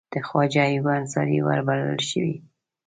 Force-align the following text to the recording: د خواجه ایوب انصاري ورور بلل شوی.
د 0.13 0.13
خواجه 0.27 0.63
ایوب 0.69 0.87
انصاري 0.99 1.37
ورور 1.41 1.59
بلل 1.67 1.99
شوی. 2.09 2.33